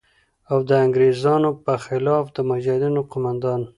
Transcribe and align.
او 0.51 0.57
د 0.69 0.71
انگریزانو 0.85 1.49
په 1.63 1.73
خلاف 1.85 2.25
د 2.35 2.37
مجاهدینو 2.49 3.01
قوماندان 3.11 3.61